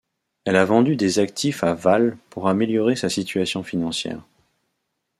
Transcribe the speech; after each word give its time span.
Elle 0.45 0.55
a 0.55 0.65
vendu 0.65 0.95
des 0.95 1.19
actifs 1.19 1.63
à 1.63 1.75
Vale 1.75 2.17
pour 2.31 2.47
améliorer 2.49 2.95
sa 2.95 3.07
situation 3.07 3.61
financière. 3.61 4.25